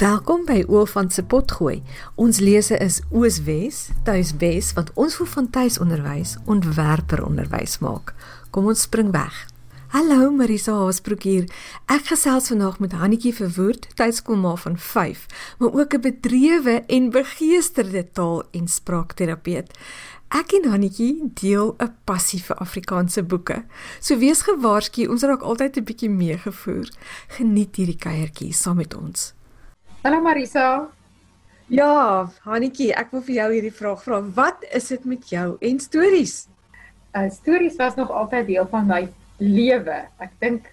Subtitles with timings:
[0.00, 1.82] Welkom by Oofant se potgooi.
[2.16, 8.14] Ons lese is Ooswes, Tuiswes wat ons vir van tuisonderwys ontwerper onderwys maak.
[8.48, 9.34] Kom ons spring weg.
[9.92, 11.50] Hallo Marisa Haasbroek hier.
[11.92, 15.26] Ek gesels vandag met Hannetjie Verwoerd, tuiskoolma van 5,
[15.58, 19.68] maar ook 'n bedrewe en begeesterde taal- en spraakterapeut.
[20.28, 23.64] Ek en Hannetjie deel 'n passie vir Afrikaanse boeke.
[24.00, 26.88] So wees gewaarsku, ons raak altyd 'n bietjie meegevoer.
[27.28, 29.34] Geniet hierdie kuiertjie saam met ons.
[30.00, 30.88] Hallo Marisa.
[31.68, 34.20] Ja, Hanetjie, ek wil vir jou hierdie vraag vra.
[34.38, 36.46] Wat is dit met jou en stories?
[37.12, 39.02] Uh stories was nog altyd deel van my
[39.44, 39.98] lewe.
[40.24, 40.70] Ek dink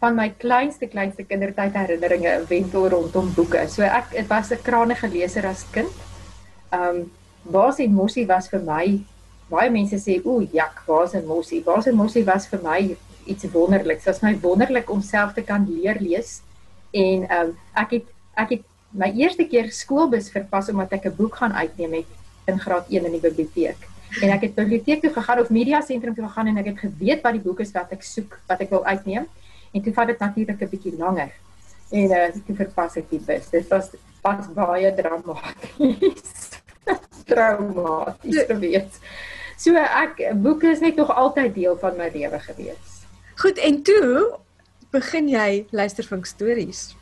[0.00, 3.66] van my kleinste kleinste kindertyd herinneringe wentel rondom boeke.
[3.68, 5.92] So ek dit was 'n krangige leser as kind.
[6.72, 7.12] Um
[7.44, 9.04] Baas en Mossie was vir my
[9.52, 11.60] baie mense sê o, jak, Baas en Mossie.
[11.60, 14.04] Baas en Mossie was vir my iets wonderliks.
[14.04, 16.40] Dit was my wonderlik om self te kan leer lees
[16.94, 18.64] en um ek het ek het
[18.96, 22.10] my eerste keer skoolbus verpas omdat ek 'n boek gaan uitneem het
[22.46, 23.76] in graad 1 in die biblioteek.
[24.22, 27.22] En ek het biblioteek toe gegaan of media sentrum toe gegaan en ek het geweet
[27.22, 29.26] wat die boek is wat ek soek, wat ek wil uitneem.
[29.72, 31.32] En toe vat dit natuurlik 'n bietjie langer.
[31.90, 33.50] En uh toe verpas ek die bus.
[33.50, 33.90] Dit was
[34.22, 36.60] pas baie dramaties.
[37.30, 39.00] Traumaties gewees.
[39.56, 43.02] So ek boeke is net nog altyd deel van my lewe gewees.
[43.36, 44.38] Goed, en toe
[44.90, 46.96] begin jy luistervink stories.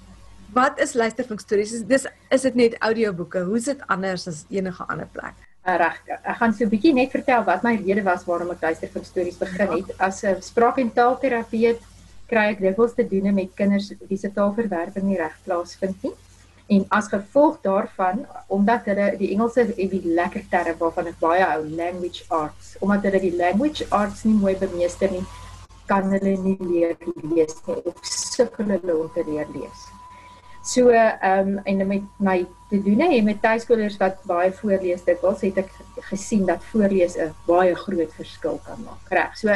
[0.52, 0.94] Wat is?
[0.94, 3.40] Is dis is dit net audioboeke?
[3.42, 5.34] Hoe is dit anders as enige ander plek?
[5.66, 6.00] Uh, Reg.
[6.06, 9.38] Ek gaan so 'n bietjie net vertel wat my rede was waarom ek luistervink stories
[9.38, 9.98] begin het.
[9.98, 11.80] As 'n spraak- en taalterapeut
[12.28, 16.12] kry ek dikwels te doen met kinders wie se taalverwerping nie reg plaasvind nie.
[16.66, 21.64] En as gevolg daarvan, omdat hulle die Engelse die lekker term waarvan ek baie hou,
[21.68, 25.24] language arts, omdat hulle die language arts nie mooi bemeester nie,
[25.86, 26.96] kan hulle nie leer
[27.34, 29.93] lees nie of sukkel hulle om te leer lees.
[30.64, 35.20] So ehm um, en met my te doen hè met tuiskolers wat baie voorlees dit
[35.20, 35.70] was het ek
[36.08, 39.10] gesien dat voorlees 'n baie groot verskil kan maak.
[39.12, 39.36] Reg.
[39.36, 39.52] So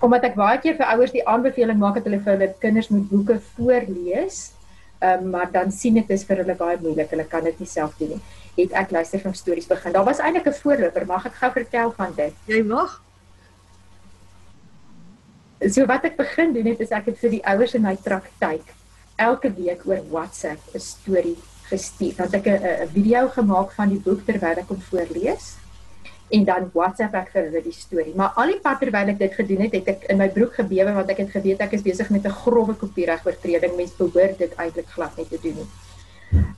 [0.00, 3.08] omdat ek baie keer vir ouers die aanbeveling maak dat hulle vir hulle kinders moet
[3.08, 4.52] boeke voorlees,
[4.98, 7.10] ehm um, maar dan sien dit is vir hulle baie moeilik.
[7.10, 8.22] Hulle kan dit nie self doen nie.
[8.56, 9.92] Het ek luister van stories begin.
[9.92, 12.34] Daar was eintlik 'n voorloper, mag ek gou vertel van dit?
[12.46, 13.02] Jy mag.
[15.70, 18.77] So wat ek begin doen het is ek het vir die ouers in my praktyk
[19.18, 22.14] elke week oor WhatsApp 'n storie gestuur.
[22.16, 25.56] Dan het ek 'n video gemaak van die boek terwyl ek hom voorlees
[26.28, 28.14] en dan WhatsApp ek vir hulle die storie.
[28.14, 30.92] Maar al die pad terwyl ek dit gedoen het, het ek in my broek gebewe
[30.92, 33.76] want ek het geweet ek is besig met 'n grove kopiereg oortreding.
[33.76, 35.68] Mens behoort dit eintlik glad nie te doen nie.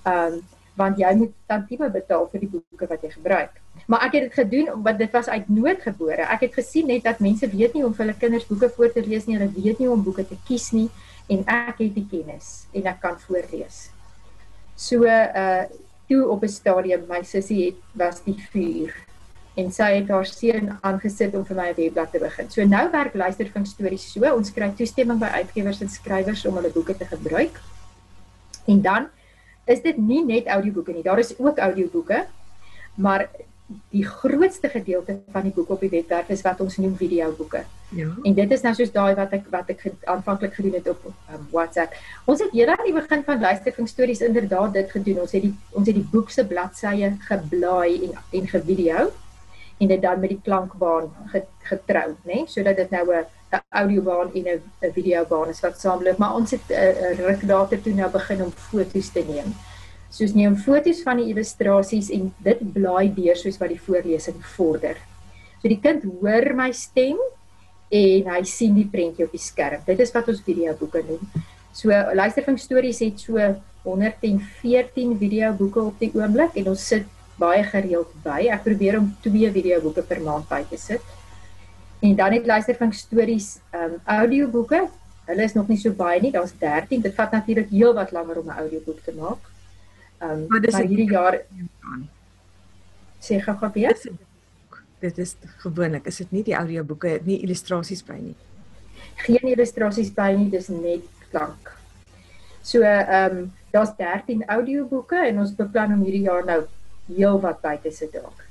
[0.05, 0.43] Ehm um,
[0.75, 3.51] want jy moet dan tipe betaal vir die boeke wat jy gebruik.
[3.87, 6.23] Maar ek het dit gedoen want dit was uit nood gebore.
[6.23, 8.93] Ek het gesien net dat mense weet nie hoe om vir hulle kinders boeke voor
[8.93, 9.37] te lees nie.
[9.37, 10.89] Hulle weet nie hoe om boeke te kies nie
[11.31, 13.89] en ek het die kennis en ek kan voorlees.
[14.77, 15.65] So uh
[16.11, 18.91] toe op 'n stadium my sussie het was die vuur
[19.55, 22.51] en sy het haar seun aangesit om vir my 'n webblad te begin.
[22.51, 26.71] So nou werk luistervink stories so, ons kry toestemming by uitgewers en skrywers om hulle
[26.71, 27.61] boeke te gebruik.
[28.67, 29.09] En dan
[29.67, 32.27] is dit nie net audioboeke nie, daar is ook audioboeke.
[32.95, 33.29] Maar
[33.91, 37.63] die grootste gedeelte van die boeke op die webwerf is wat ons noem videoboeke.
[37.95, 38.09] Ja.
[38.23, 41.47] En dit is nou soos daai wat ek wat ek aanvanklik gedoen het op um,
[41.51, 41.97] WhatsApp.
[42.31, 45.25] Ons het hele aan die begin van luisterving stories inderdaad dit gedoen.
[45.25, 49.11] Ons het die ons het die boek se bladsye geblaai en en gevideo
[49.81, 51.09] en dit dan met die klankbaan
[51.65, 52.35] getrou, né?
[52.35, 52.45] Nee?
[52.47, 56.51] Sodat dit nou 'n 'n audiobaan en 'n 'n videobaan is wat saamloop, maar ons
[56.51, 59.55] het 'n uh, ruk later toe nou begin om foto's te neem
[60.11, 64.99] soos neem foto's van die illustrasies en dit blaai deur soos wat die voorlesing vorder.
[65.61, 67.21] So die kind hoor my stem
[67.91, 69.83] en hy sien die prentjie op die skerm.
[69.87, 71.23] Dit is wat ons videoboeke noem.
[71.75, 73.39] So luisterving stories het so
[73.85, 77.07] 114 videoboeke op die oomblik en ons sit
[77.41, 78.51] baie gereeld by.
[78.53, 81.05] Ek probeer om 2 videoboeke per maand by te sit.
[82.01, 84.83] En dan het luisterving stories um audioboeke.
[85.31, 86.33] Hulle is nog nie so baie nie.
[86.35, 87.05] Daar's 13.
[87.05, 89.60] Dit vat natuurlik heelwat langer om 'n audioboek te maak.
[90.21, 91.39] Ehm um, maar dis hierdie jaar
[93.21, 93.97] sê gou weer.
[95.01, 98.37] Dit is gewoonlik, is dit nie die audioboeke nie illustrasies by nie.
[99.25, 101.73] Geen illustrasies by nie, dis net klank.
[102.63, 106.61] So ehm um, daar's 13 audioboeke en ons beplan om hierdie jaar nou
[107.09, 108.45] heelwat by te sit dalk.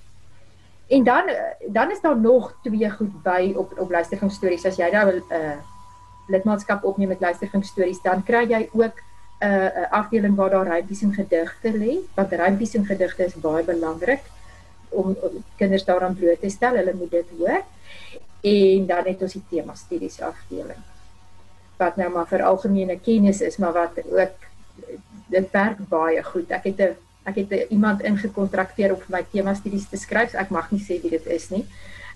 [0.90, 1.30] En dan
[1.68, 5.24] dan is daar nog twee goed by op op luisterving stories as jy nou 'n
[5.30, 5.58] uh,
[6.28, 8.98] lidmaatskap opneem met luisterving stories dan kry jy ook
[9.40, 11.94] 'n uh, 'n afdeling waar daar rympies en gedigte lê.
[12.14, 14.22] Want rympies en gedigte is baie belangrik
[14.90, 16.76] om, om kinders daaraan bloot te stel.
[16.76, 17.64] Hulle moet dit hoor.
[18.42, 20.82] En dan het ons die tema studies afdeling.
[21.78, 24.36] Wat nou maar vir algemene kennis is, maar wat ook
[25.28, 26.52] dit werk baie goed.
[26.52, 30.34] Ek het 'n ek het 'n iemand ingekontrakteer om vir my tema studies te skryf.
[30.34, 31.66] Ek mag nie sê wie dit is nie.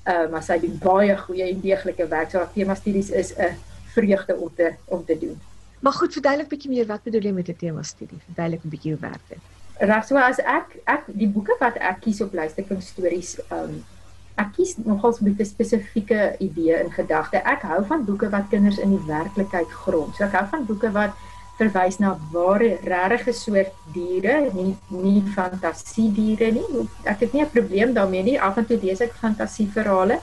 [0.03, 2.29] Ehm uh, maar sy doen baie goeie en deeglike werk.
[2.29, 3.55] So haar tema studies is 'n
[3.93, 5.52] vreugde om te om te doen.
[5.83, 8.19] Maar goed, verduidelik bietjie meer wat bedoel jy met 'n tema studie?
[8.25, 9.41] Verduidelik 'n bietjie hoe werk dit?
[9.77, 13.83] Reg so as ek ek die boeke wat ek kies op luisterking stories ehm um,
[14.35, 17.37] ek kies nogals met 'n spesifieke idee in gedagte.
[17.37, 20.15] Ek hou van boeke wat kinders in die werklikheid grond.
[20.15, 21.11] So ek hou van boeke wat
[21.57, 26.87] verwys na ware regte soort diere, nie nie fantasiediere nie.
[27.03, 28.41] Ek het nie 'n probleem daarmee nie.
[28.41, 30.19] Af en toe lees ek fantasieverhale,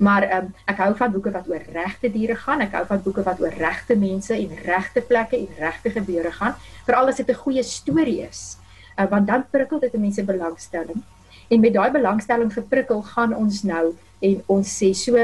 [0.00, 2.62] maar um, ek hou van boeke wat oor regte diere gaan.
[2.64, 6.54] Ek hou van boeke wat oor regte mense en regte plekke en regte gebeure gaan,
[6.86, 8.56] veral as dit 'n goeie storie is.
[8.96, 11.02] Uh, want dan prikkel dit mense belangstelling.
[11.48, 15.16] En met daai belangstelling geprikkel gaan ons nou en ons sê so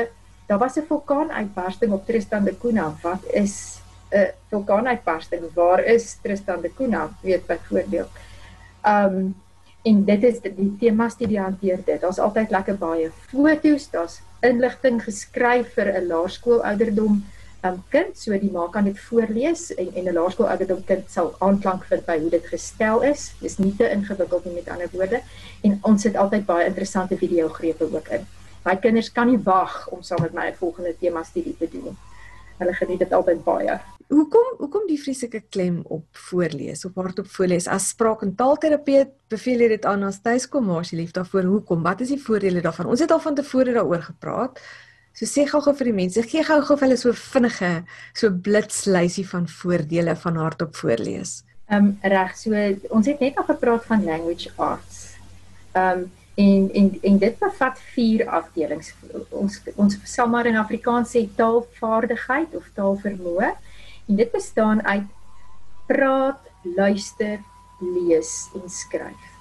[0.46, 2.94] daar was 'n vulkaanuitbarsting op Tristan da Cunha.
[3.02, 3.80] Wat is
[4.12, 5.42] 'n vulkaanuitbarsting.
[5.54, 7.10] Waar is Tristan da Cunha?
[7.22, 8.10] Weet byvoorbeeld.
[8.84, 9.34] Um
[9.82, 12.00] en dit is die tema studie hanteer dit.
[12.00, 17.24] Daar's altyd lekker baie foto's, daar's inligting geskryf vir 'n laerskoolouderdom
[17.64, 21.84] um kind, so die ma kan dit voorlees en en 'n laerskoolouderdom kind sal aanklank
[21.84, 23.32] vind by hoe dit gestel is.
[23.40, 25.20] Dis nie te ingewikkeld nie met ander woorde
[25.62, 28.26] en ons het altyd baie interessante videogrepe ook in.
[28.64, 31.96] My kinders kan nie wag om saam met my 'n volgende tema studie te doen.
[32.58, 33.76] Hulle geniet dit altyd baie.
[34.06, 37.66] Hoekom hoekom die vreeslike klem op voorlees op hardop voorlees?
[37.66, 41.48] As spraak en taalterapeut beveel jy dit aan as tuiskom maar as jy lief daarvoor
[41.50, 41.82] hoekom?
[41.82, 42.92] Wat is die voordele daarvan?
[42.92, 44.62] Ons het al van tevore daaroor gepraat.
[45.16, 47.72] So sê gou-gou vir die mense gee gou-gou vir hulle so vinnige
[48.14, 51.40] so blitslysie van voordele van hardop voorlees.
[51.66, 52.54] Ehm um, reg so
[52.94, 55.02] ons het net al gepraat van language arts.
[55.72, 56.06] Ehm um,
[56.36, 58.94] en en en dit bevat vier afdelings
[59.30, 63.54] ons ons sal maar in Afrikaans sê taalvaardigheid of taalvermoë
[64.08, 65.06] En dit bestaan uit
[65.86, 67.38] praat, luister,
[67.78, 69.32] lees en skryf.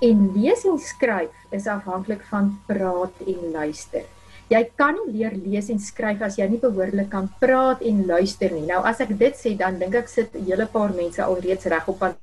[0.00, 4.04] En lees en skryf is afhanklik van praat en luister.
[4.50, 8.52] Jy kan nie leer lees en skryf as jy nie behoorlik kan praat en luister
[8.52, 8.66] nie.
[8.68, 11.88] Nou as ek dit sê, dan dink ek sit 'n hele paar mense alreeds reg
[11.88, 12.18] op want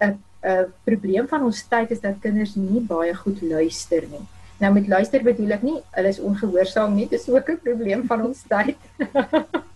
[0.00, 4.26] 'n 'n probleem van ons tyd is dat kinders nie baie goed luister nie.
[4.60, 8.24] Nou met luister bedoel ek nie hulle is ongehoorsaam nie, dis ook 'n probleem van
[8.26, 8.76] ons tyd.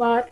[0.00, 0.24] maar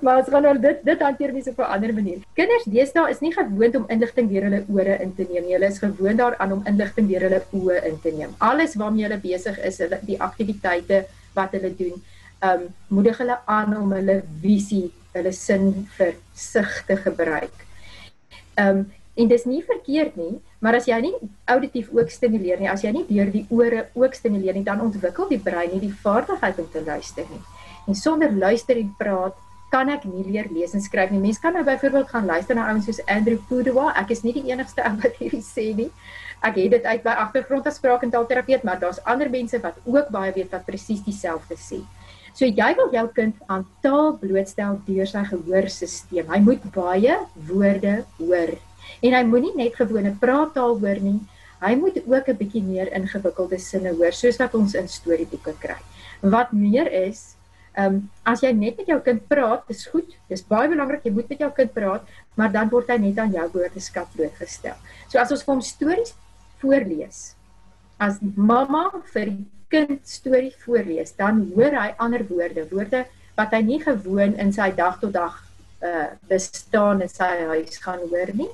[0.00, 2.18] maar as gaan nou dit dit hanteer mense op 'n ander manier.
[2.34, 5.54] Kinders deesdae is nie gewoond om inligting deur hulle ore in te neem nie.
[5.54, 8.34] Hulle is gewoond daaraan om inligting deur hulle oë in te neem.
[8.38, 12.02] Alles waarmee hulle besig is, hulle die aktiwiteite wat hulle doen,
[12.42, 17.69] um moedig hulle aan om hulle visie, hulle sin vir sig te gebruik.
[18.60, 18.88] Um
[19.20, 21.12] en dis nie verkeerd nie, maar as jy nie
[21.50, 25.28] auditief ook stimuleer nie, as jy nie deur die ore ook stimuleer nie, dan ontwikkel
[25.28, 27.42] die brein nie die vaardigheid om te luister nie.
[27.90, 29.36] En sonder luister en praat
[29.70, 31.20] kan ek nie leer lees en skryf nie.
[31.22, 33.90] Mense kan nou byvoorbeeld gaan luister na ouens soos Andrew Pudewa.
[33.98, 35.90] Ek is nie die enigste ou wat hierdie sê nie.
[36.42, 39.78] Ek het dit uit by agtergrond as spraak en taalterapeut, maar daar's ander mense wat
[39.84, 41.82] ook baie weet wat presies dieselfde sê.
[42.34, 46.24] So jy wil jou kind aan taal blootstel deur sy gehoorstelsel.
[46.30, 47.18] Hy moet baie
[47.50, 48.54] woorde hoor.
[49.02, 51.20] En hy moenie net gewone praattaal hoor nie.
[51.60, 55.76] Hy moet ook 'n bietjie meer ingewikkelde sinne hoor, soos wat ons in storieboeke kry.
[56.22, 57.36] Wat meer is,
[57.78, 60.16] Ehm um, as jy net met jou kind praat, dis goed.
[60.28, 63.30] Dis baie belangrik jy moet met jou kind praat, maar dan word hy net aan
[63.30, 64.74] jou woordeskat blootgestel.
[65.06, 66.10] So as ons vir hom stories
[66.58, 67.20] voorlees,
[68.00, 73.04] as mamma vir die kind storie voorlees, dan hoor hy ander woorde, woorde
[73.38, 75.36] wat hy nie gewoon in sy dag tot dag
[75.80, 78.50] uh bestaan in sy huis gaan hoor nie.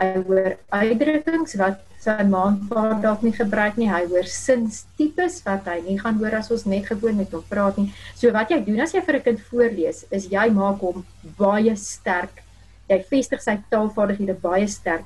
[0.00, 3.90] Hy hoor uitdrukkings wat sy maandpaar dalk nie gebruik nie.
[3.92, 7.78] Hy hoor sinstipes wat hy nie gaan hoor as ons net gewoon met hom praat
[7.78, 7.92] nie.
[8.16, 11.04] So wat jy doen as jy vir 'n kind voorlees, is jy maak hom
[11.38, 12.42] baie sterk.
[12.88, 15.04] Jy vestig sy taalvaardighede baie sterk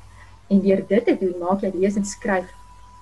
[0.51, 2.51] en deur dit te doen, maak jy lees en skryf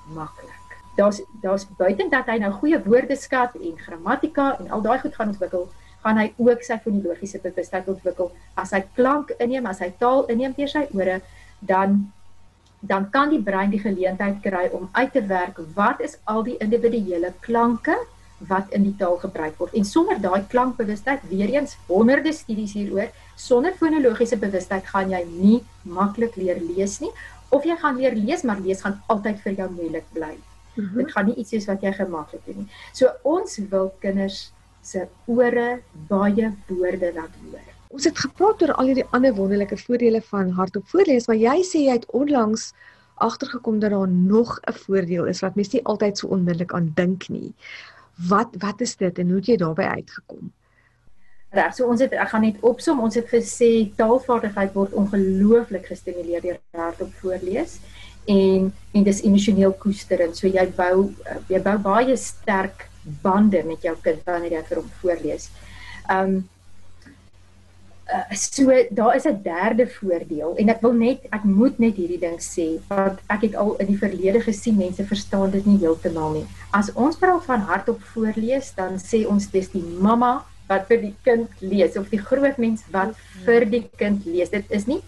[0.08, 0.63] maklik.
[0.96, 5.32] Daar's daar's buiten dat hy nou goeie woordeskat en grammatika en al daai goed gaan
[5.34, 5.68] ontwikkel,
[6.04, 8.30] gaan hy ook sy fonologiese bewustheid ontwikkel.
[8.54, 11.20] As hy klank inneem, as hy taal inneem deur sy ore,
[11.60, 12.04] dan
[12.84, 16.58] dan kan die brein die geleentheid kry om uit te werk wat is al die
[16.60, 17.96] individuele klanke
[18.48, 19.72] wat in die taal gebruik word.
[19.72, 23.08] En sonder daai klankbewustheid, weer eens honderde studies hieroor,
[23.40, 27.12] sonder fonologiese bewustheid gaan jy nie maklik leer lees nie
[27.54, 30.34] of jy gaan leer lees maar lees gaan altyd vir jou moeilik bly.
[30.74, 30.96] Mm -hmm.
[30.96, 32.68] Dit gaan nie iets wees wat jy gemaklik doen nie.
[32.92, 34.52] So ons wil kinders
[34.82, 37.68] se ore baie woorde laat hoor.
[37.88, 41.78] Ons het gepraat oor al hierdie ander wonderlike voordele van hardop voorlees, maar jy sê
[41.86, 42.72] jy het onlangs
[43.14, 47.28] agtergekom dat daar nog 'n voordeel is wat mens nie altyd so onmiddellik aan dink
[47.28, 47.54] nie.
[48.28, 50.52] Wat wat is dit en hoe het jy daarbey uitgekom?
[51.54, 51.74] reg.
[51.74, 56.60] So ons het ek gaan net opsom, ons het gesê taalvaardigheid word ongelooflik gestimuleer deur
[56.76, 57.78] hardop voorlees
[58.26, 60.36] en en dis emosioneel koesterend.
[60.36, 61.12] So jy bou
[61.50, 62.88] jy bou baie sterk
[63.22, 65.48] bande met jou kind wanneer jy vir hom voorlees.
[66.10, 66.36] Um
[68.12, 72.20] uh, so daar is 'n derde voordeel en ek wil net ek moet net hierdie
[72.20, 76.32] ding sê want ek het al in die verlede gesien mense verstaan dit nie heeltemal
[76.32, 76.46] nie.
[76.70, 81.14] As ons praat van hardop voorlees, dan sê ons dis die mamma wat vir die
[81.24, 84.50] kind lees of die groot mens wat vir die kind lees.
[84.50, 85.02] Dit is nie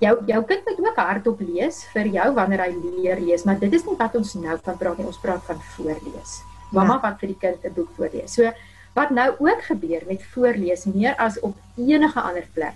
[0.00, 3.72] jou jou kind moet ook hardop lees vir jou wanneer hy leer lees, maar dit
[3.72, 5.06] is nie wat ons nou van praat nie.
[5.06, 6.40] Ons praat van voorlees.
[6.72, 7.00] Mamma ja.
[7.00, 8.34] wat vir die kind 'n boek voorlees.
[8.34, 8.50] So
[8.92, 12.74] Wat nou ook gebeur met voorlees meer as op enige ander plek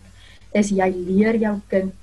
[0.54, 1.94] is jy leer jou kind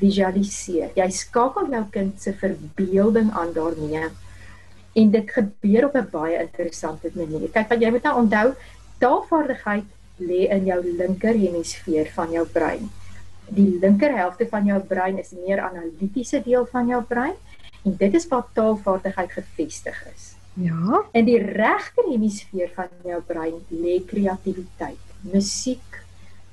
[0.00, 0.94] visualiseer.
[0.96, 4.08] Jy skakel jou kind se verbeelding aan daarmee.
[4.96, 7.50] En dit gebeur op 'n baie interessante manier.
[7.50, 8.54] Kyk, wat jy moet nou onthou,
[8.98, 9.84] taalvaardigheid
[10.16, 12.90] lê in jou linker hemisfeer van jou brein.
[13.48, 17.34] Die linker helfte van jou brein is meer analitiese deel van jou brein
[17.84, 20.32] en dit is waar taalvaardigheid gefestig is.
[20.54, 21.02] Ja.
[21.12, 26.00] In die regter hemisfeer van jou brein lê kreatiwiteit, musiek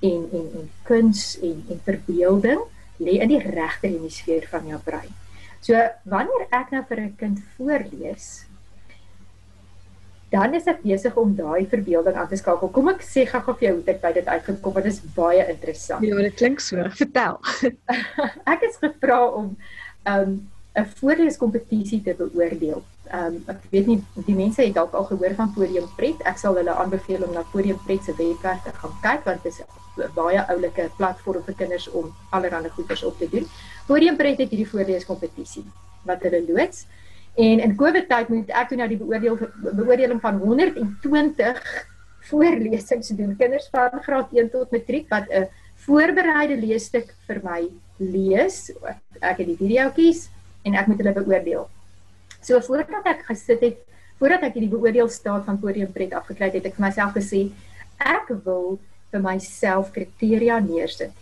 [0.02, 2.62] en en en kuns en en verbeelding
[2.98, 5.12] lê in die regter hemisfeer van jou brein.
[5.62, 5.78] So
[6.10, 8.46] wanneer ek nou vir 'n kind voorlees,
[10.32, 12.72] dan is ek besig om daai verbeelding aan te skakel.
[12.72, 14.88] Kom ek sê gou-gou vir jou hoe dit by dit uitgekom het.
[14.88, 16.08] Dit is baie interessant.
[16.08, 16.88] Ja, dit klink so.
[17.02, 17.40] Vertel.
[18.54, 19.54] ek is gevra om
[20.08, 20.40] um
[20.72, 22.80] 'n voorleeskompetisie te beoordeel
[23.14, 23.98] um, ek weet nie
[24.28, 26.22] die mense het dalk al gehoor van Podium Pret.
[26.30, 29.52] Ek sal hulle aanbeveel om na Podium Pret se webwerf te gaan kyk want dit
[29.52, 33.46] is 'n baie oulike platform vir kinders om allerlei goeders op te doen.
[33.88, 35.66] Podium Pret het hierdie voorleeskompetisie
[36.06, 36.86] wat hulle loods.
[37.40, 41.62] En in COVID tyd moet ek toe nou die beoordeel beoordeling van 120
[42.32, 43.36] voorlesings doen.
[43.40, 45.48] Kinders van graad 1 tot matriek wat 'n
[45.86, 47.62] voorbereide leesstuk vir my
[47.98, 48.72] lees.
[49.22, 50.30] Ek het die videoetjies
[50.64, 51.70] en ek moet hulle beoordeel.
[52.42, 53.78] So voordat ek gesit het,
[54.20, 57.50] voordat ek hierdie beoordeelstaat van podium pret afgekry het, het ek vir myself gesê
[57.98, 58.80] ek wil
[59.12, 61.14] vir myself kriteria neersit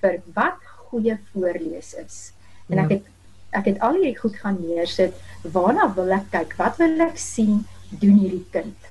[0.00, 2.32] vir wat goeie voorlees is.
[2.68, 2.96] En ek ja.
[2.96, 3.08] het
[3.50, 5.14] ek het al hierdie goed gaan neersit.
[5.42, 6.56] Waarna wil ek kyk?
[6.58, 8.88] Wat wil ek sien doen hierdie kind?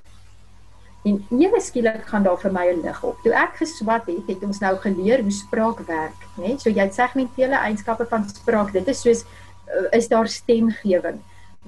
[1.08, 3.18] En ewe skielik gaan daar vir my 'n lig op.
[3.24, 6.58] Toe ek geswat het, het ons nou geleer hoe spraak werk, né?
[6.58, 8.74] So jy het segmentele eienskappe van spraak.
[8.74, 11.22] Dit is soos uh, is daar stemgewing?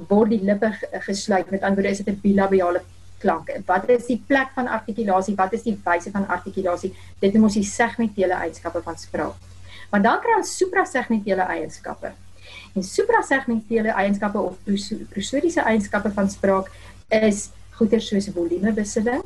[0.10, 0.72] word die lippe
[1.06, 2.82] gesluit met ander woorde is dit 'n bilabiale
[3.20, 3.52] klank.
[3.66, 5.36] Wat is die plek van artikulasie?
[5.36, 6.96] Wat is die wyse van artikulasie?
[7.20, 9.36] Dit noem ons die segmentele eienskappe van spraak.
[9.92, 12.12] Maar dan kry ons suprasegmentele eienskappe.
[12.76, 14.58] En suprasegmentele eienskappe of
[15.12, 16.72] prosodiese eienskappe van spraak
[17.22, 19.24] is goeie soos volumewisseling,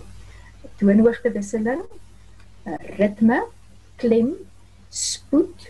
[0.79, 1.83] toonhoogtewisseling,
[2.65, 3.43] eh, ritme,
[4.01, 4.33] klem,
[4.89, 5.69] spoed,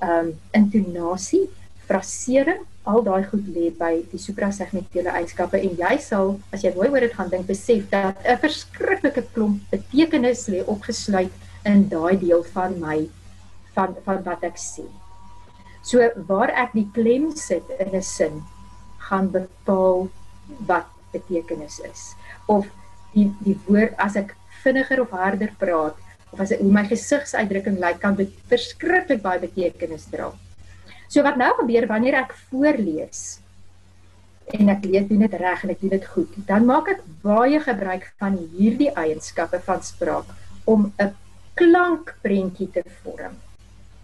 [0.00, 1.48] ehm um, intonasie,
[1.86, 6.90] frasering al daai goed lê by die suprasegmentele eienskappe en jy sal as jy mooi
[6.92, 11.32] oor dit gaan dink besef dat 'n verskriklike klomp betekenis lê opgesluit
[11.64, 12.98] in daai deel van my
[13.74, 14.84] van van wat ek sê.
[15.84, 18.42] So waar ek die klem sit in 'n sin
[19.08, 20.08] gaan bepaal
[20.66, 22.14] wat betekenis is
[22.48, 22.66] of
[23.14, 25.96] die die woord as ek vinniger of harder praat
[26.32, 30.32] of as ek hoe my gesigsuitdrukking lyk kan dit verskriklik baie betekenis dra.
[31.08, 33.38] So wat nou gebeur wanneer ek voorlees
[34.56, 38.10] en ek lees dit reg en ek doen dit goed, dan maak ek baie gebruik
[38.20, 40.28] van hierdie eienskappe van spraak
[40.64, 41.14] om 'n
[41.54, 43.43] klankprentjie te vorm.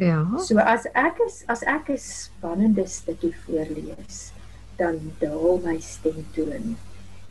[0.01, 0.25] Ja.
[0.41, 4.33] So as ek is as ek 'n spannende stukkie voorlees,
[4.81, 6.77] dan daal my stemtoon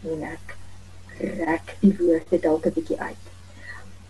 [0.05, 0.55] en ek
[1.17, 3.25] rek die woorde dalk 'n bietjie uit.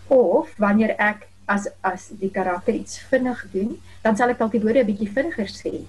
[0.06, 4.60] Of wanneer ek as as die karakter iets vinnig doen, dan sal ek dalk die
[4.60, 5.86] woorde 'n bietjie vinniger sê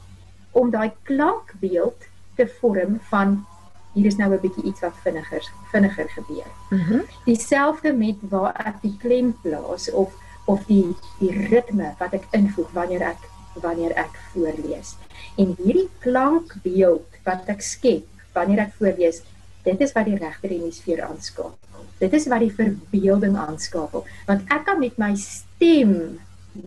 [0.51, 3.45] om daai klankbeeld te vorm van
[3.93, 6.51] hier is nou 'n bietjie iets wat vinniger vinniger gebeur.
[6.69, 6.93] Mhm.
[6.93, 12.27] Mm Dieselfde met waar ek die klem plaas of of die die ritme wat ek
[12.37, 13.27] invoeg wanneer ek
[13.61, 14.95] wanneer ek voorlees.
[15.35, 19.21] En hierdie klankbeeld wat ek skep wanneer ek voorlees,
[19.65, 21.57] dit is wat die regter hemisfeer aanskakel.
[21.99, 26.17] Dit is wat die verbeelding aanskakel, want ek kan met my stem,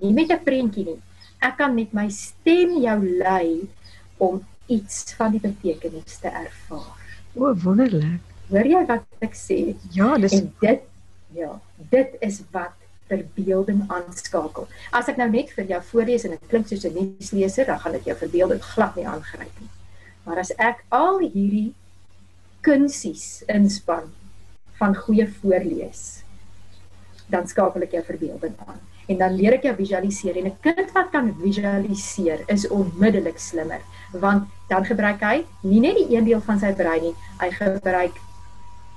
[0.00, 1.00] nie met 'n prentjie nie.
[1.40, 3.68] Ek kan met my stem jou lei
[4.18, 7.00] om iets van die betekenis te ervaar.
[7.34, 8.20] O, wonderlik.
[8.48, 9.74] Hoor jy wat ek sê?
[9.92, 10.80] Ja, dis en dit
[11.34, 14.68] ja, dit is wat verbeelding aanskakel.
[14.92, 17.92] As ek nou net vir jou voorlees en dit klink soos 'n nuusleser, dan gaan
[17.92, 19.70] dit jou verbeelding glad nie aangryp nie.
[20.24, 21.74] Maar as ek al hierdie
[22.60, 24.12] kunsies inspan
[24.78, 26.24] van goeie voorlees,
[27.28, 30.92] dan skakel ek jou verbeelding aan en dan leer ek jou visualiseer en 'n kind
[30.92, 33.80] wat kan visualiseer is onmiddellik slimmer
[34.12, 38.16] want dan gebruik hy nie net die een deel van sy brein nie hy gebruik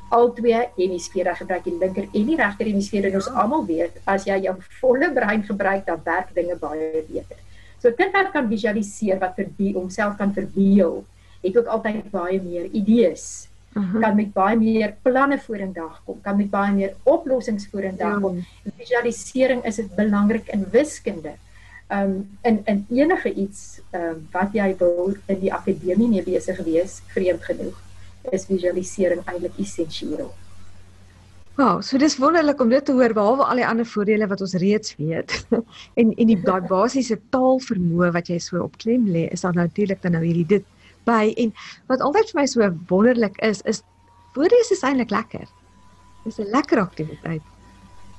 [0.09, 4.25] al twee hemisfere gebruik die linker en die regter hemisfeer en ons almal weet as
[4.25, 7.37] jy jou volle brein gebruik dan werk dinge baie beter
[7.81, 11.03] so 'n kind wat kan visualiseer wat vir homself kan verbeel
[11.43, 13.47] het ook altyd baie meer idees
[13.77, 14.01] uh -huh.
[14.01, 18.19] kan met baie meer planne vorendag kom, kan met baie meer oplossings vorendag ja.
[18.19, 18.45] kom.
[18.77, 21.33] Visualisering is dit belangrik in wiskunde.
[21.91, 27.01] Um in in enige iets um wat jy wil in die akademie mee besig wees,
[27.05, 27.81] vreemd genoeg,
[28.31, 30.29] is visualisering eintlik essensieel.
[31.57, 34.53] Wow, so dis wonderlik om dit te hoor behalwe al die ander voordele wat ons
[34.61, 35.33] reeds weet.
[35.99, 40.03] en en die daai basiese taalvermoë wat jy so op klem lê, is dan natuurlik
[40.03, 40.67] dan nou hierdie dit
[41.07, 41.53] by en
[41.89, 43.81] wat altyd vir my so wonderlik is is
[44.35, 45.47] voorlees is eintlik lekker.
[46.25, 47.41] Dis 'n lekker aktiwiteit.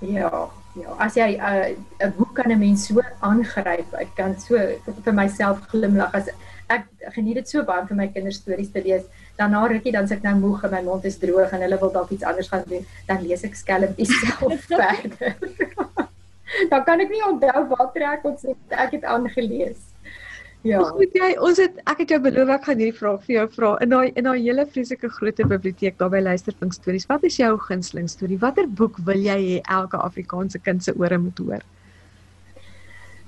[0.00, 3.94] Ja, ja, as jy uh, 'n uh, boek kan 'n mens so aangryp.
[4.02, 4.58] Ek kan so
[5.04, 6.26] vir myself glimlag as
[6.68, 9.04] ek geniet dit so baie om vir my kinders stories te lees.
[9.38, 11.92] Daarna rukkie dan sit ek nou moeg en my mond is droog en hulle wil
[11.94, 15.37] dalk iets anders gaan doen, dan lees ek skelm dieselfde verder.
[16.72, 19.88] dan kan ek nie onthou wat trek ons ek het aangelees.
[20.66, 20.80] Ja.
[20.90, 23.70] Goed jy, ons het ek het jou beloof ek gaan hierdie vraag vir jou vra.
[23.84, 27.06] In daai in daai hele vreeslike groot biblioteek daar by Luisterpink Stories.
[27.10, 28.40] Wat is jou gunsteling storie?
[28.42, 31.62] Watter boek wil jy hê elke Afrikaanse kind se ore moet hoor?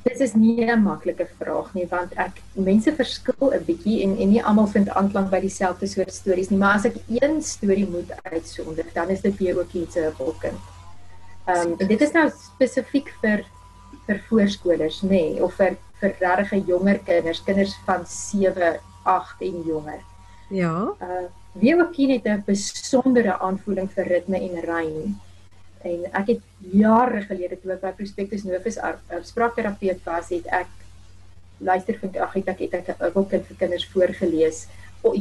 [0.02, 4.30] Dit is nie 'n maklike vraag nie want ek mense verskil 'n bietjie en en
[4.30, 8.12] nie almal vind aanklank by dieselfde soort stories nie, maar as ek een storie moet
[8.22, 10.60] uitsonder, dan is dit weer ook iets se Hopkind.
[11.46, 13.44] Ehm um, en dit is nou spesifiek vir
[14.06, 19.62] vir voorskolers, nê, nee, of vir vir regte jonger kinders, kinders van 7, 8 en
[19.66, 20.00] jonger.
[20.48, 20.94] Ja.
[21.00, 25.20] Uh wie ook hier het 'n besondere aanvoeling vir ritme en rym.
[25.82, 28.76] En ek het jare gelede toe ek by Prospectus Novus
[29.24, 30.68] spraakterapeut was, het ek
[31.60, 34.66] luister vind ag ek het ek 'n boek vir kinders voorgeles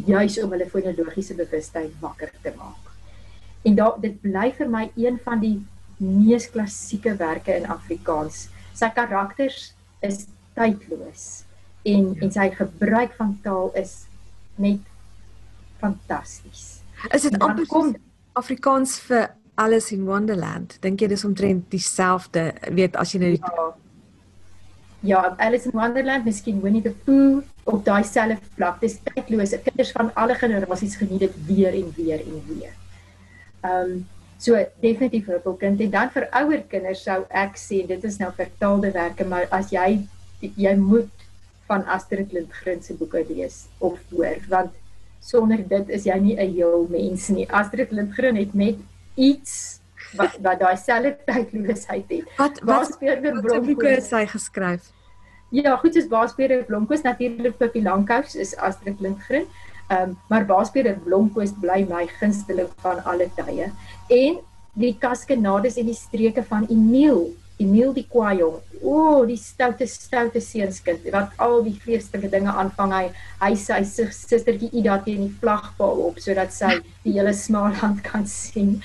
[0.06, 2.92] juis om hulle fonologiese bewustheid wakker te maak.
[3.64, 5.60] En da dit bly vir my een van die
[5.98, 8.50] mees klassieke werke in Afrikaans.
[8.74, 11.44] Sy karakters is tydloos
[11.84, 12.22] en ja.
[12.22, 14.06] en sy gebruik van taal is
[14.56, 14.80] net
[15.80, 16.82] fantasties.
[17.16, 17.96] Is dit amper kom
[18.34, 20.78] Afrikaans vir Alice in Wonderland?
[20.84, 23.66] Dink jy dis omtrent dieselfde, weet as jy nou die ja.
[25.12, 28.80] ja, Alice in Wonderland, miskien Winnie the Pooh op daai selfde vlak.
[28.84, 29.58] Dis tydloos.
[29.66, 32.74] Kinders van alle generasies geniet dit weer en weer en weer.
[33.66, 34.08] Ehm um,
[34.40, 38.20] so definitief vir 'n kind en dan vir ouer kinders sou ek sê dit is
[38.20, 40.08] nou vertaalde werke, maar as jy
[40.40, 41.12] jy moet
[41.68, 44.72] van Astrid Lindgren se boeke lees of hoor want
[45.20, 47.48] sonder dit is jy nie 'n heel mens nie.
[47.52, 48.78] Astrid Lindgren het met
[49.20, 49.58] iets
[50.18, 52.32] wat wat daai selfde tydloosheid het.
[52.40, 54.94] Wat wat speurder Bronco het sy geskryf?
[55.50, 59.48] Ja, goed, soos Baaspeurder Blomko is natuurlik Pippi Lankhous is Astrid Lindgren.
[59.90, 63.72] Ehm um, maar Baaspeurder Blomko bly my gunsteling van alle tye.
[64.08, 64.38] En
[64.74, 68.60] die kaskenades en die streke van Emile Emil die Kwajong.
[68.80, 72.94] O, oh, die stoute stoute seunskind wat al die vreeslike dinge aanvang.
[72.96, 73.08] Hy
[73.42, 78.78] hy sy sustertjie Ida teen die vlagpaal op sodat sy die hele Smaland kan sien.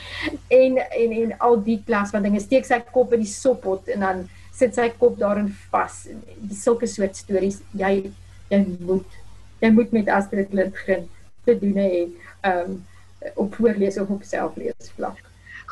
[0.51, 4.07] En en en al die klas van dinge steek sy kop in die soppot en
[4.07, 6.05] dan sit sy kop daarin vas.
[6.43, 8.11] Die sulke soort stories jy
[8.51, 9.21] jy moet
[9.63, 11.07] jy moet met Astrid Lindgren
[11.47, 11.93] te doen hê.
[12.43, 12.83] Ehm um,
[13.41, 15.23] op voorlees of op selflees vlak.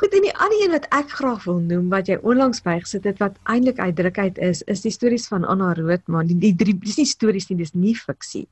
[0.01, 3.19] Goed en die ander een wat ek graag wil noem wat jy onlangs bygesit het
[3.21, 6.31] wat eintlik uitdrukheid is, is die stories van Anna Roodman.
[6.31, 8.47] Die, die drie dis nie stories nie, dis nie fiksie.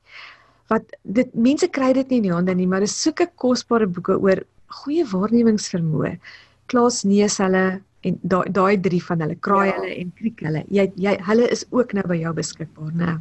[0.71, 4.19] Wat dit mense kry dit nie in die hande nie, maar dis soeke kosbare boeke
[4.21, 4.43] oor
[4.81, 6.13] goeie waarnemingsvermoë.
[6.71, 7.65] Klaas Neus hulle
[8.07, 9.73] en daai daai drie van hulle, kraai ja.
[9.79, 10.63] hulle en kriek hulle.
[10.73, 13.17] Jy jy hulle is ook nou by jou beskikbaar, né?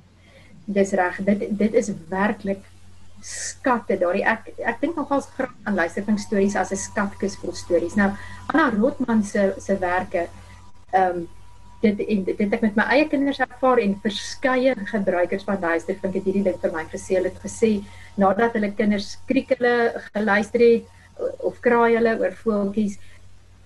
[0.70, 1.18] Dis reg.
[1.26, 2.62] Dit dit is werklik
[3.22, 7.96] skatte daardie ek ek dink nogals graag aan luistervingsstories as 'n skatkis vol stories.
[7.96, 8.10] Nou
[8.48, 10.28] Anna Rotman se se werke
[10.92, 11.28] ehm um,
[11.80, 16.14] dit en dit het ek met my eie kinders ervaar en verskeie gebruikers van luistervink
[16.14, 17.16] het hierdie ding vir my gesê.
[17.16, 17.70] Hulle het gesê
[18.16, 20.84] nadat hulle kinders kriekele geluister het
[21.38, 22.98] of kraai hulle oor voeltjies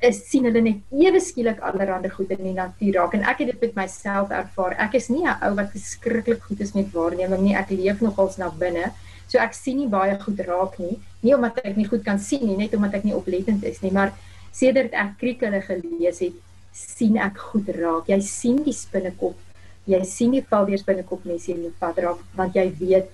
[0.08, 3.52] is sien hulle net ewe skielik allerlei goed in die natuur raak en ek het
[3.52, 4.76] dit met myself ervaar.
[4.86, 7.56] Ek is nie 'n ou wat verskriklik goed is met waarneming nie.
[7.56, 8.92] Ek leef nogals na binne.
[9.34, 10.94] So ek sien nie baie goed raak nie,
[11.26, 13.90] nie omdat ek nie goed kan sien nie, net omdat ek nie oplettend is nie,
[13.90, 14.12] maar
[14.54, 16.36] sedert ek kriekele gelees het,
[16.70, 18.06] sien ek goed raak.
[18.12, 19.34] Jy sien die spinnekop.
[19.90, 23.10] Jy sien die valweerspinnekop net sien hoe vat raak want jy weet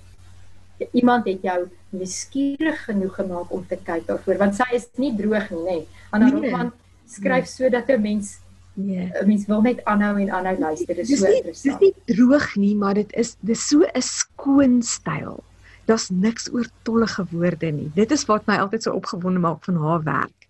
[0.97, 1.57] iemand het jou
[1.97, 5.75] nuuskierig genoeg gemaak om te kyk daarvoor want sy is nie droog nie, nê.
[6.13, 6.37] Anna nee.
[6.37, 6.71] Rotman
[7.09, 7.53] skryf ja.
[7.57, 8.37] sodat 'n mens
[8.73, 9.11] Nee.
[9.11, 10.95] 'n Mens wil net aanhou en aanhou luister.
[10.95, 11.79] Dit is so interessant.
[11.79, 15.43] Dit is nie droog nie, maar dit is dis so 'n skoon styl.
[15.91, 17.89] Daar's niks oortollige woorde nie.
[17.95, 20.47] Dit is wat my altyd so opgewonde maak van haar werk.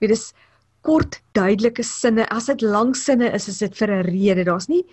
[0.00, 0.30] Weet dis
[0.86, 2.24] kort, duidelike sinne.
[2.32, 4.44] As dit lang sinne is, is dit vir 'n rede.
[4.44, 4.84] Daar's nie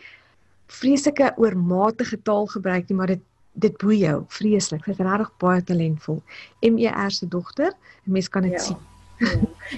[0.67, 3.23] vreeslike oormatige taal gebruik nie, maar dit
[3.55, 4.83] dit boei jou vreeslik.
[4.83, 6.21] Sy's regtig baie talentvol.
[6.61, 7.71] MER se dogter,
[8.05, 8.59] 'n mens kan dit ja.
[8.59, 8.77] sien.
[9.19, 9.27] Ja.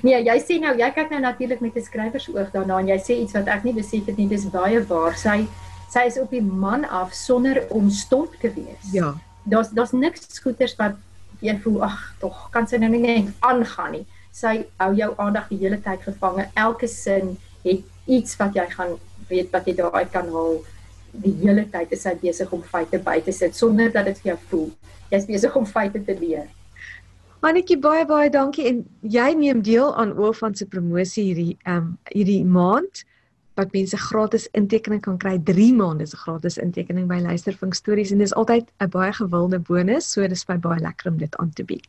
[0.03, 3.21] Nee, jy sê nou, jy kyk nou natuurlik met 'n skrywersoog daarna en jy sê
[3.21, 5.15] iets wat ek nie besef het nie, dis baie waar.
[5.15, 5.47] Sy
[5.89, 8.91] sy is op die man af sonder om stomp te wees.
[8.91, 9.13] Ja.
[9.47, 10.97] Daar's daar's niks skoeters wat
[11.43, 14.05] jy voel, ag, tog kan sy nou nie net aangaan nie.
[14.35, 16.47] Sy hou jou aandag die hele tyd gevange.
[16.57, 18.97] Elke sin het iets wat jy gaan
[19.29, 20.59] weet wat jy daaruit kan haal.
[21.23, 24.33] Die hele tyd is sy besig om feite by te sit sonder dat dit vir
[24.33, 24.69] jou voel.
[25.11, 26.47] Jy's besig om feite te leer.
[27.45, 31.91] Annetjie baie baie dankie en jy neem deel aan Oofan se promosie hierdie ehm um,
[32.11, 33.05] hierdie maand
[33.57, 38.21] wat mense gratis intekening kan kry 3 maande se gratis intekening by Luistervink Stories en
[38.21, 41.63] dis altyd 'n baie gewilde bonus so dis baie baie lekker om dit aan te
[41.63, 41.85] bied.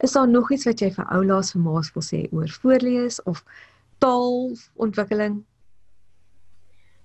[0.00, 3.44] Is daar nog iets wat jy vir oulaas vir maas wil sê oor voorlees of
[3.98, 5.44] taalontwikkeling?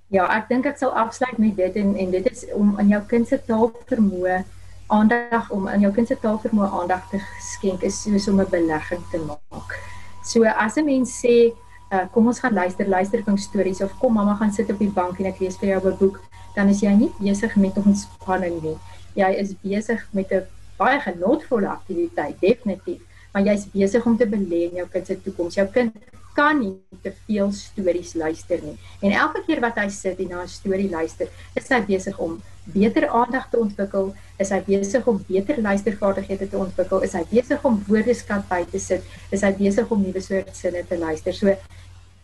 [0.08, 3.02] Ja, ek dink ek sal afsluit met dit en en dit is om aan jou
[3.12, 4.44] kind se taalvermoë
[4.88, 9.04] aandag om in jou kind se taalvermoë aandag te skenk is soos om 'n belegging
[9.12, 9.80] te maak.
[10.24, 11.54] So as 'n mens sê,
[11.92, 14.92] uh, kom ons gaan luister, luister van stories of kom mamma gaan sit op die
[14.92, 16.20] bank en ek lees vir jou 'n boek,
[16.56, 18.78] dan is jy nie besig met ontspanning nie.
[19.16, 20.44] Jy is besig met 'n
[20.78, 23.02] baie genotvolle aktiwiteit, definitief,
[23.34, 25.56] maar jy's besig om te belê in jou kind se toekoms.
[25.56, 25.94] Jou kind
[26.38, 28.76] kan nie te veel stories luister nie.
[29.02, 32.38] En elke keer wat hy sit en na 'n storie luister, is hy besig om
[32.74, 37.66] beter aandag te ontwikkel, is hy besig om beter luistervaardighede te ontwikkel, is hy besig
[37.66, 41.34] om woordeskat by te sit, is hy besig om nuwe soort sinne te luister.
[41.34, 41.56] So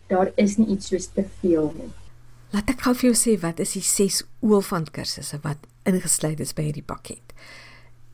[0.08, 1.90] daar is nie iets soos te veel nie.
[2.54, 6.54] Laat ek gou vir jou sê wat is die 6 oolfant kursusse wat ingesluit is
[6.54, 7.34] by hierdie pakket.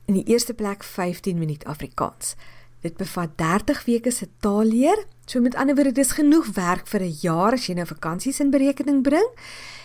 [0.09, 2.37] In die eerste plek 15 minuut Afrikaans.
[2.81, 5.05] Dit bevat 30 weke se taalleer.
[5.31, 8.51] So met ander woorde, dis genoeg werk vir 'n jaar as jy nou vakansies in
[8.51, 9.29] berekening bring.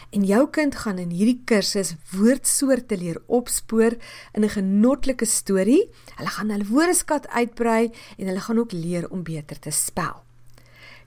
[0.10, 3.94] En jou kind gaan in hierdie kursus woordsoorte leer opspoor
[4.34, 5.90] in 'n genotlike storie.
[6.16, 10.24] Hulle gaan hulle woordeskat uitbrei en hulle gaan ook leer om beter te spel.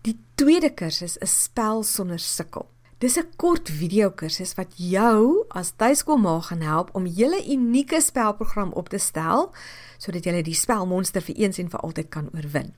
[0.02, 2.66] Die tweede kursus is spel sonder sukkel.
[2.98, 8.72] Dis 'n kort video kursus wat jou as tuiskoolma gaan help om hele unieke spelprogram
[8.72, 9.52] op te stel
[9.98, 12.74] sodat jy die spelmonster vir eens en vir altyd kan oorwin.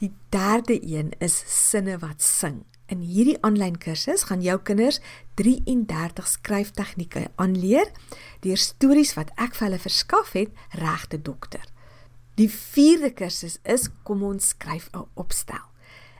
[0.00, 2.64] Die derde een is sinne wat sing.
[2.86, 5.00] In hierdie aanlyn kursus gaan jou kinders
[5.40, 7.90] 33 skryftegnieke aanleer
[8.46, 11.64] deur stories wat ek vir hulle verskaf het regte dokter.
[12.36, 15.64] Die vierde kursus is kom ons skryf 'n opstel.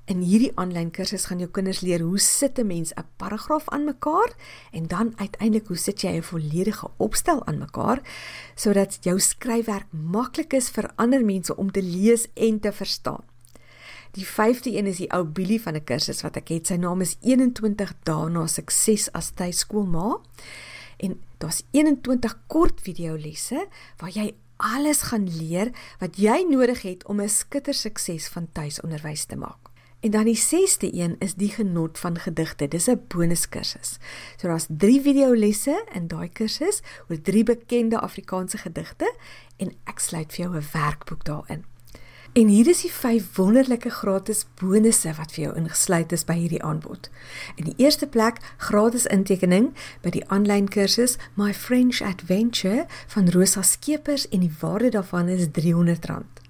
[0.06, 3.84] In hierdie aanlyn kursus gaan jou kinders leer hoe sit 'n mens 'n paragraaf aan
[3.84, 4.30] mekaar
[4.70, 8.00] en dan uiteindelik hoe sit jy 'n volledige opstel aan mekaar
[8.54, 13.24] sodat jou skryfwerk maklik is vir ander mense om te lees en te verstaan.
[14.12, 16.66] Die 5de een is die ou Billy van 'n kursus wat ek het.
[16.66, 20.20] Sy naam is 21 dae na sukses as tuiskoolma.
[20.96, 27.20] En daar's 21 kort videolesse waar jy alles gaan leer wat jy nodig het om
[27.20, 29.75] 'n skitter sukses van tuisonderwys te maak.
[30.06, 32.68] En dan die 6ste een is die genot van gedigte.
[32.68, 33.98] Dis 'n bonuskursus.
[34.36, 39.14] So daar's 3 videolesse in daai kursus oor 3 bekende Afrikaanse gedigte
[39.56, 41.64] en ek sluit vir jou 'n werkboek daarin.
[42.32, 46.62] En hier is die 5 wonderlike gratis bonusse wat vir jou ingesluit is by hierdie
[46.62, 47.10] aanbod.
[47.54, 53.62] In die eerste plek gratis intekening by die aanlyn kursus My French Adventure van Rosa
[53.62, 56.45] Skeepers en die waarde daarvan is R300.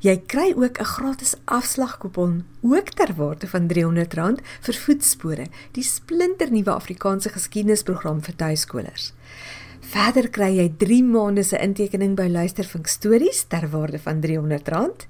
[0.00, 6.70] Jy kry ook 'n gratis afslagkupon ook ter waarde van R300 vir voetspore, die splinternuwe
[6.70, 9.12] Afrikaanse geskiedenisprogram vir tuiskolers.
[9.80, 15.06] Verder kry jy 3 maande se intekening by Luistervink Stories ter waarde van R300.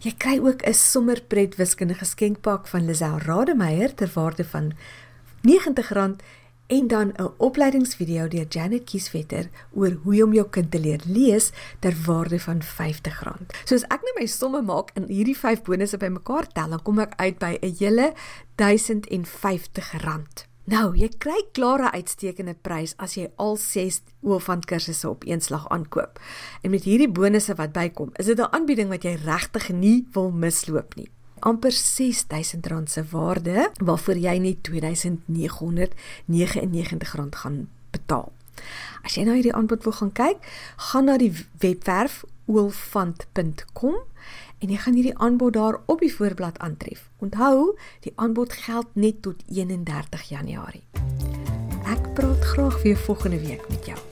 [0.00, 4.72] Jy kry ook 'n sommerpret wiskundige geskenkpak van Lisel Rademeier ter waarde van
[5.42, 5.90] R90
[6.70, 11.50] en dan 'n opleidingsvideo deur Janet Kieswetter oor hoe om jou kind te leer lees
[11.78, 13.36] ter waarde van R50.
[13.64, 16.98] So as ek nou my somme maak en hierdie 5 bonusse bymekaar tel, dan kom
[16.98, 18.12] ek uit by 'n hele
[18.56, 20.46] R1050.
[20.64, 25.68] Nou, jy kry klare uitstekende prys as jy al 6 oofant kursusse op een slag
[25.68, 26.20] aankoop.
[26.62, 30.30] En met hierdie bonusse wat bykom, is dit 'n aanbieding wat jy regtig nie wil
[30.30, 34.74] misloop nie amper R6000 se waarde waarvoor jy net R2999
[37.42, 38.32] gaan betaal.
[39.02, 40.38] As jy nou hierdie aanbod wil gaan kyk,
[40.90, 43.96] gaan na die webwerf oolfant.com
[44.60, 47.08] en jy gaan hierdie aanbod daar op die voorblad aantref.
[47.24, 50.84] Onthou, die aanbod geld net tot 31 Januarie.
[51.88, 54.09] Ek praat graag weer volgende week met jou.